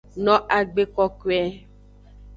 [0.23, 1.39] No agbe kokoe.